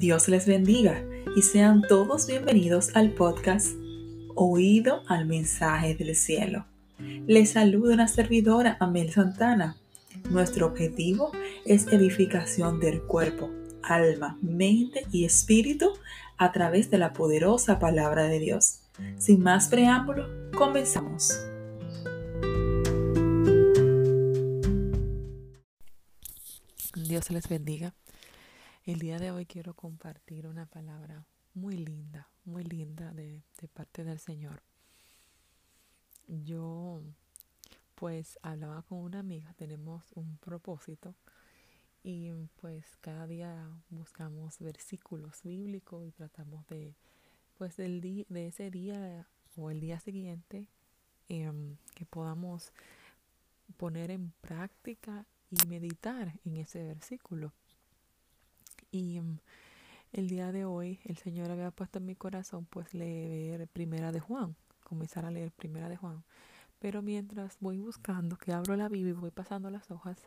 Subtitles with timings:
[0.00, 1.04] Dios les bendiga
[1.36, 3.74] y sean todos bienvenidos al podcast
[4.34, 6.64] Oído al mensaje del cielo.
[7.26, 9.76] Les saluda una servidora, Amel Santana.
[10.30, 11.32] Nuestro objetivo
[11.66, 13.50] es edificación del cuerpo,
[13.82, 15.92] alma, mente y espíritu
[16.38, 18.80] a través de la poderosa palabra de Dios.
[19.18, 21.30] Sin más preámbulo, comenzamos.
[26.94, 27.92] Dios les bendiga.
[28.90, 33.40] El día de hoy quiero compartir una palabra muy linda, muy linda de,
[33.72, 34.64] parte del Señor.
[36.26, 37.00] Yo
[37.94, 41.14] pues hablaba con una amiga, tenemos un propósito
[42.02, 46.96] y pues cada día buscamos versículos bíblicos y tratamos de
[47.58, 50.66] pues de ese día o el día siguiente
[51.28, 52.72] em, que podamos
[53.76, 57.52] poner en práctica y meditar en ese versículo.
[58.90, 59.38] Y mm,
[60.12, 64.20] el día de hoy el Señor había puesto en mi corazón pues leer Primera de
[64.20, 66.24] Juan, comenzar a leer Primera de Juan.
[66.78, 70.18] Pero mientras voy buscando, que abro la Biblia y voy pasando las hojas,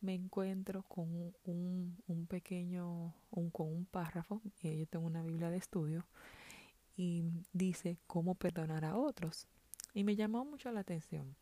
[0.00, 5.50] me encuentro con un, un pequeño, un, con un párrafo, eh, yo tengo una Biblia
[5.50, 6.06] de estudio,
[6.96, 9.46] y dice cómo perdonar a otros.
[9.94, 11.36] Y me llamó mucho la atención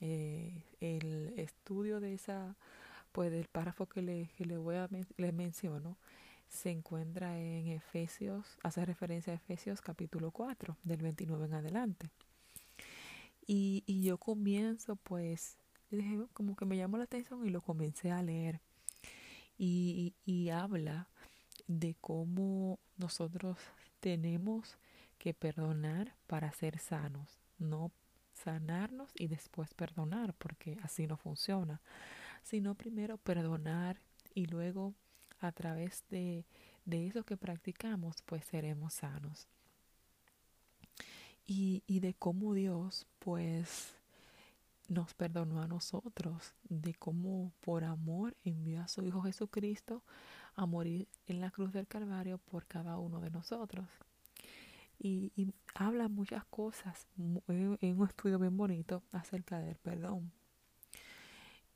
[0.00, 2.56] eh, el estudio de esa
[3.14, 4.88] pues del párrafo que le, que le voy a
[5.32, 5.96] menciono
[6.48, 12.10] se encuentra en Efesios, hace referencia a Efesios capítulo 4, del 29 en adelante.
[13.46, 15.58] Y, y yo comienzo, pues,
[16.32, 18.60] como que me llamó la atención y lo comencé a leer.
[19.56, 21.08] Y, y habla
[21.68, 23.58] de cómo nosotros
[24.00, 24.76] tenemos
[25.18, 27.92] que perdonar para ser sanos, no
[28.32, 31.80] sanarnos y después perdonar, porque así no funciona
[32.44, 33.98] sino primero perdonar
[34.34, 34.94] y luego
[35.40, 36.44] a través de,
[36.84, 39.48] de eso que practicamos, pues seremos sanos.
[41.46, 43.94] Y, y de cómo Dios, pues,
[44.88, 50.02] nos perdonó a nosotros, de cómo por amor envió a su Hijo Jesucristo
[50.54, 53.86] a morir en la cruz del Calvario por cada uno de nosotros.
[54.98, 60.32] Y, y habla muchas cosas en un estudio bien bonito acerca del perdón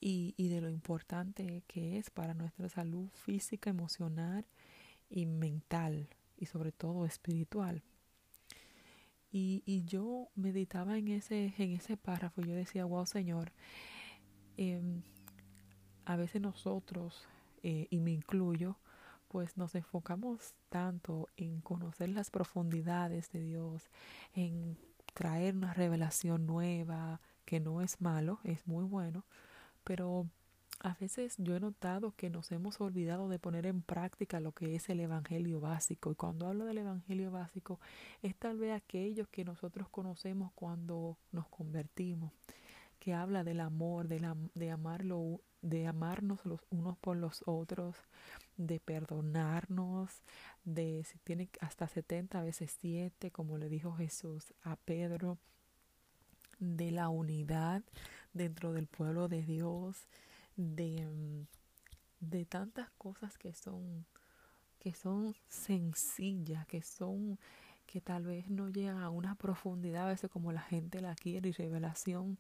[0.01, 4.47] y, y de lo importante que es para nuestra salud física, emocional
[5.11, 7.83] y mental y sobre todo espiritual.
[9.31, 13.53] Y, y yo meditaba en ese, en ese párrafo yo decía, wow Señor,
[14.57, 14.81] eh,
[16.05, 17.29] a veces nosotros,
[17.63, 18.79] eh, y me incluyo,
[19.29, 23.91] pues nos enfocamos tanto en conocer las profundidades de Dios,
[24.33, 24.79] en
[25.13, 29.25] traer una revelación nueva, que no es malo, es muy bueno,
[29.88, 30.28] pero
[30.81, 34.75] a veces yo he notado que nos hemos olvidado de poner en práctica lo que
[34.75, 36.12] es el Evangelio básico.
[36.12, 37.81] Y cuando hablo del Evangelio básico,
[38.21, 42.34] es tal vez aquello que nosotros conocemos cuando nos convertimos,
[42.99, 44.76] que habla del amor, de, la, de,
[45.62, 47.97] de amarnos los unos por los otros,
[48.59, 50.20] de perdonarnos,
[50.65, 55.38] de si tiene hasta 70 veces 7, como le dijo Jesús a Pedro,
[56.59, 57.82] de la unidad
[58.33, 60.09] dentro del pueblo de Dios,
[60.56, 61.47] de,
[62.21, 64.06] de tantas cosas que son,
[64.78, 67.38] que son sencillas, que son
[67.88, 71.49] que tal vez no llegan a una profundidad a veces como la gente la quiere
[71.49, 72.38] y revelación,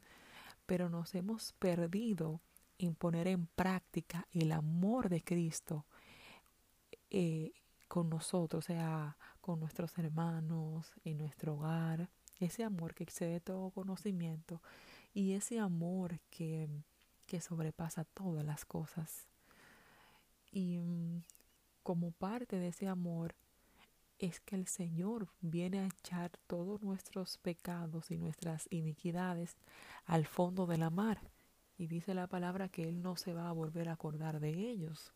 [0.66, 2.42] pero nos hemos perdido
[2.78, 5.86] en poner en práctica el amor de Cristo
[7.10, 7.52] eh,
[7.88, 13.70] con nosotros, o sea, con nuestros hermanos, en nuestro hogar, ese amor que excede todo
[13.70, 14.60] conocimiento
[15.18, 16.68] y ese amor que,
[17.26, 19.26] que sobrepasa todas las cosas.
[20.52, 21.24] Y mm,
[21.82, 23.34] como parte de ese amor
[24.20, 29.56] es que el Señor viene a echar todos nuestros pecados y nuestras iniquidades
[30.06, 31.20] al fondo de la mar.
[31.76, 35.12] Y dice la palabra que Él no se va a volver a acordar de ellos.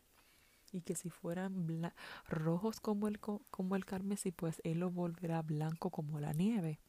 [0.73, 1.93] Y que si fueran
[2.27, 6.81] rojos como el, como el carmesí, pues Él los volverá blanco como la nieve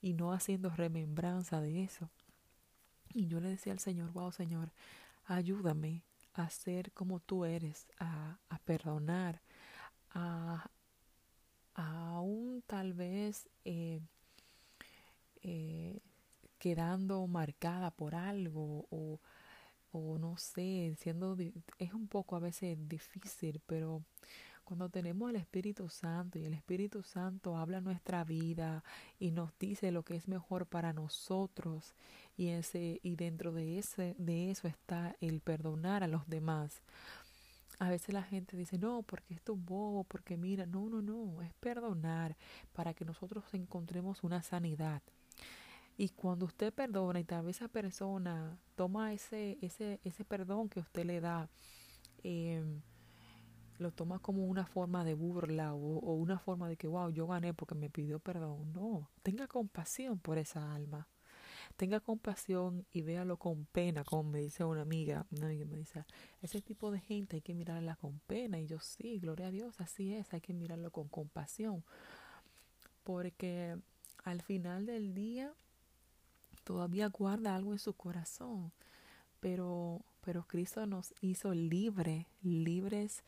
[0.00, 2.08] y no haciendo remembranza de eso.
[3.14, 4.70] Y yo le decía al Señor, wow Señor,
[5.26, 6.02] ayúdame
[6.34, 9.40] a ser como tú eres, a, a perdonar,
[10.14, 10.70] a
[11.74, 14.00] aún tal vez eh,
[15.42, 15.98] eh,
[16.58, 19.20] quedando marcada por algo o,
[19.92, 21.36] o no sé, siendo
[21.78, 24.02] es un poco a veces difícil, pero
[24.68, 28.84] cuando tenemos el Espíritu Santo y el Espíritu Santo habla nuestra vida
[29.18, 31.94] y nos dice lo que es mejor para nosotros
[32.36, 36.82] y ese y dentro de ese de eso está el perdonar a los demás.
[37.78, 41.40] a veces la gente dice, no, porque esto es bobo, porque mira, no, no, no,
[41.40, 42.36] es perdonar
[42.74, 45.00] para que nosotros encontremos una sanidad.
[45.96, 50.80] Y cuando usted perdona y tal vez esa persona toma ese, ese, ese perdón que
[50.80, 51.48] usted le da,
[52.22, 52.62] eh,
[53.78, 57.26] lo toma como una forma de burla o, o, una forma de que, wow, yo
[57.26, 58.72] gané porque me pidió perdón.
[58.72, 61.08] No, tenga compasión por esa alma.
[61.76, 65.26] Tenga compasión y véalo con pena, como me dice una amiga.
[65.30, 66.04] Una amiga me dice,
[66.42, 68.58] ese tipo de gente hay que mirarla con pena.
[68.58, 71.84] Y yo sí, gloria a Dios, así es, hay que mirarlo con compasión.
[73.04, 73.76] Porque
[74.24, 75.52] al final del día
[76.64, 78.72] todavía guarda algo en su corazón.
[79.40, 83.22] Pero, pero Cristo nos hizo libres, libres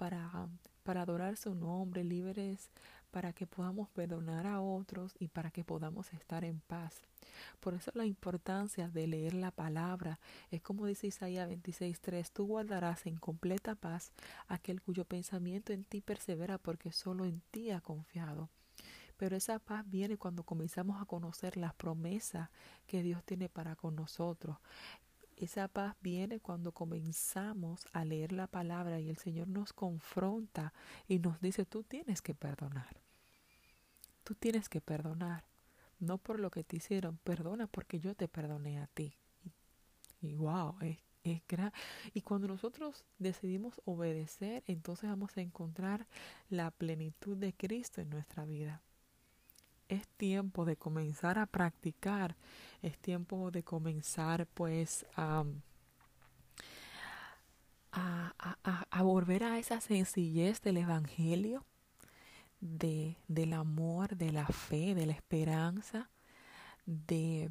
[0.00, 0.48] para,
[0.82, 2.70] para adorar su nombre, libres
[3.10, 7.02] para que podamos perdonar a otros y para que podamos estar en paz.
[7.60, 10.18] Por eso la importancia de leer la palabra
[10.50, 14.12] es como dice Isaías 26:3, tú guardarás en completa paz
[14.48, 18.48] aquel cuyo pensamiento en ti persevera porque solo en ti ha confiado.
[19.18, 22.48] Pero esa paz viene cuando comenzamos a conocer las promesas
[22.86, 24.56] que Dios tiene para con nosotros.
[25.40, 30.74] Esa paz viene cuando comenzamos a leer la palabra y el Señor nos confronta
[31.08, 33.00] y nos dice, tú tienes que perdonar.
[34.22, 35.44] Tú tienes que perdonar.
[35.98, 39.14] No por lo que te hicieron, perdona porque yo te perdoné a ti.
[40.20, 41.72] Y, wow, es, es gran.
[42.12, 46.06] Y cuando nosotros decidimos obedecer, entonces vamos a encontrar
[46.50, 48.82] la plenitud de Cristo en nuestra vida
[49.90, 52.36] es tiempo de comenzar a practicar,
[52.80, 55.44] es tiempo de comenzar pues a,
[57.92, 61.66] a, a, volver a esa sencillez del Evangelio,
[62.60, 66.08] de, del amor, de la fe, de la esperanza,
[66.86, 67.50] de,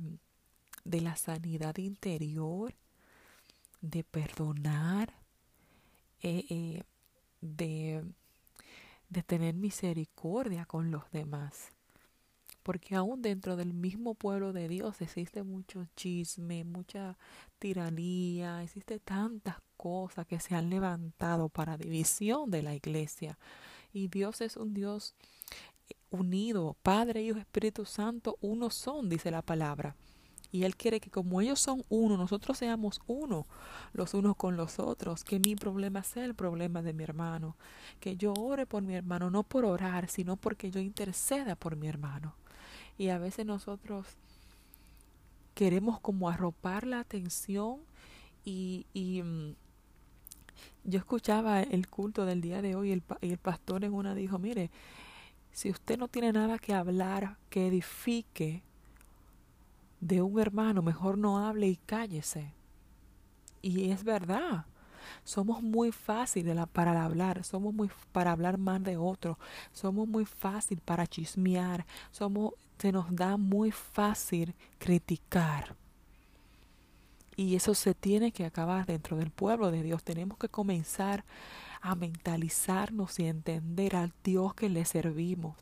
[0.86, 2.74] de la sanidad interior,
[3.82, 5.14] de perdonar,
[6.22, 6.84] eh, eh,
[7.42, 8.04] de,
[9.10, 11.72] de tener misericordia con los demás
[12.64, 17.18] porque aún dentro del mismo pueblo de Dios existe mucho chisme, mucha
[17.58, 23.38] tiranía, existe tantas cosas que se han levantado para división de la iglesia.
[23.94, 25.16] Y Dios es un Dios
[25.90, 29.96] eh, unido, Padre, Hijo, Espíritu Santo, uno son, dice la palabra.
[30.52, 33.46] Y Él quiere que como ellos son uno, nosotros seamos uno,
[33.94, 37.56] los unos con los otros, que mi problema sea el problema de mi hermano,
[38.00, 41.88] que yo ore por mi hermano, no por orar, sino porque yo interceda por mi
[41.88, 42.36] hermano.
[43.00, 44.06] Y a veces nosotros
[45.56, 47.80] queremos como arropar la atención
[48.44, 49.56] y, y mm,
[50.84, 54.14] yo escuchaba el culto del día de hoy y el, y el pastor en una
[54.14, 54.70] dijo, mire,
[55.52, 58.64] si usted no tiene nada que hablar que edifique
[60.02, 62.54] de un hermano, mejor no hable y cállese.
[63.62, 64.66] Y es verdad.
[65.24, 69.38] Somos muy fáciles para hablar, somos muy para hablar mal de otro,
[69.72, 75.76] somos muy fácil para chismear, somos se nos da muy fácil criticar.
[77.36, 80.04] Y eso se tiene que acabar dentro del pueblo de Dios.
[80.04, 81.24] Tenemos que comenzar
[81.82, 85.56] a mentalizarnos y entender al Dios que le servimos.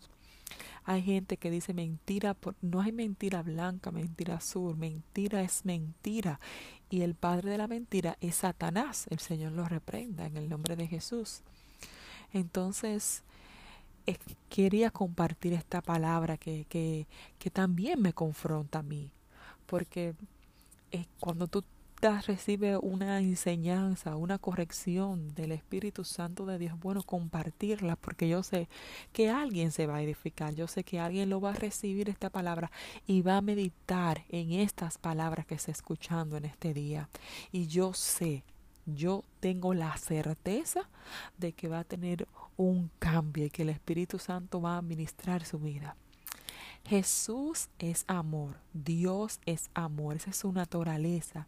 [0.90, 6.40] Hay gente que dice mentira, no hay mentira blanca, mentira azul, mentira es mentira.
[6.90, 9.06] Y el padre de la mentira es Satanás.
[9.10, 11.42] El Señor lo reprenda en el nombre de Jesús.
[12.32, 13.24] Entonces,
[14.48, 17.06] quería compartir esta palabra que, que,
[17.38, 19.12] que, también me confronta a mí,
[19.66, 20.16] porque
[21.20, 21.66] cuando tú
[22.02, 28.70] recibes una enseñanza, una corrección del Espíritu Santo de Dios, bueno, compartirla, porque yo sé
[29.14, 32.30] que alguien se va a edificar, yo sé que alguien lo va a recibir esta
[32.30, 32.72] palabra
[33.06, 37.10] y va a meditar en estas palabras que está escuchando en este día.
[37.52, 38.44] Y yo sé
[38.88, 40.90] yo tengo la certeza
[41.38, 45.46] de que va a tener un cambio y que el Espíritu Santo va a administrar
[45.46, 45.96] su vida.
[46.86, 51.48] Jesús es amor, Dios es amor, esa es su naturaleza.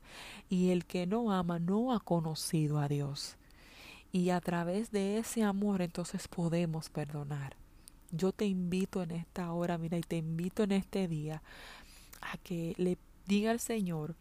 [0.50, 3.38] Y el que no ama no ha conocido a Dios.
[4.12, 7.56] Y a través de ese amor entonces podemos perdonar.
[8.12, 11.44] Yo te invito en esta hora, mira, y te invito en este día
[12.22, 14.16] a que le diga al Señor,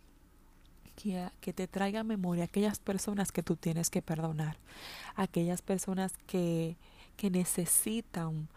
[1.41, 4.59] que, te traiga a memoria aquellas personas que tú tienes que perdonar,
[5.15, 6.77] aquellas personas que,
[7.17, 8.49] que necesitan,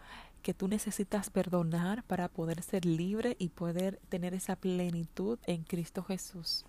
[0.42, 6.02] que tú necesitas perdonar para poder ser libre y poder tener esa plenitud en Cristo
[6.02, 6.64] Jesús.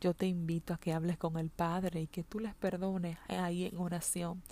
[0.00, 3.66] Yo te invito a que hables con el Padre y que tú les perdones ahí
[3.66, 4.42] en oración.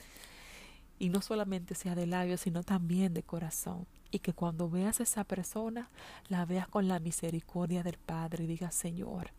[0.98, 3.86] Y no solamente sea de labios, sino también de corazón.
[4.10, 5.90] Y que cuando veas a esa persona,
[6.28, 9.32] la veas con la misericordia del Padre y digas, Señor,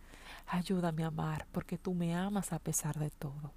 [0.47, 3.53] Ayúdame a amar porque tú me amas a pesar de todo.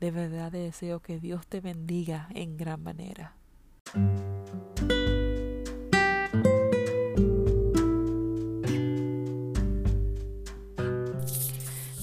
[0.00, 3.34] De verdad deseo que Dios te bendiga en gran manera.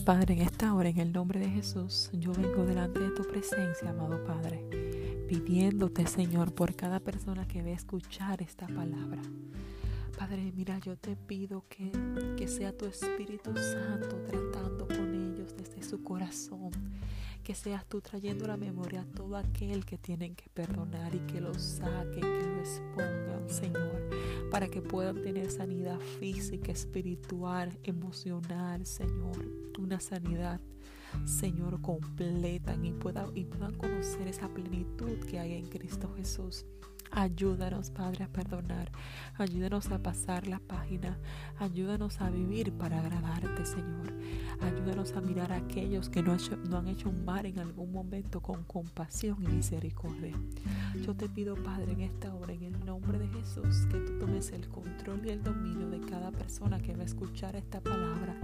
[0.05, 3.89] Padre, en esta hora, en el nombre de Jesús, yo vengo delante de tu presencia,
[3.89, 9.21] amado Padre, pidiéndote, Señor, por cada persona que a escuchar esta palabra.
[10.17, 11.91] Padre, mira, yo te pido que,
[12.37, 16.71] que sea tu Espíritu Santo tratando con ellos desde su corazón.
[17.43, 21.19] Que seas tú trayendo a la memoria a todo aquel que tienen que perdonar y
[21.19, 24.09] que lo saquen, que lo expongan, Señor,
[24.49, 29.45] para que puedan tener sanidad física, espiritual, emocional, Señor.
[29.77, 30.61] Una sanidad
[31.25, 36.65] Señor, completa y, pueda, y puedan conocer esa plenitud que hay en Cristo Jesús.
[37.15, 38.91] Ayúdanos, Padre, a perdonar.
[39.37, 41.19] Ayúdanos a pasar la página.
[41.59, 44.11] Ayúdanos a vivir para agradarte, Señor.
[44.61, 46.35] Ayúdanos a mirar a aquellos que no,
[46.75, 50.35] han hecho un mal en algún momento con compasión y misericordia.
[51.05, 54.51] Yo te pido, Padre, en esta hora, en el nombre de Jesús, que tú tomes
[54.51, 58.35] el control y el dominio de cada persona que va a escuchar esta palabra,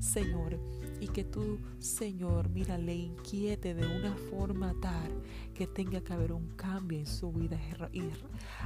[0.00, 0.58] Señor.
[1.00, 5.22] Y que tú, Señor, mira, le inquiete de una forma tal
[5.54, 7.58] que tenga que haber un cambio en su vida
[7.92, 8.00] y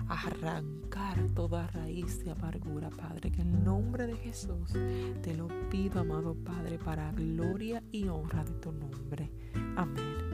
[0.08, 3.30] arrancar toda raíz de amargura, Padre.
[3.30, 4.72] Que en el nombre de Jesús
[5.22, 9.30] te lo pido, amado Padre, para gloria y honra de tu nombre.
[9.76, 10.31] Amén.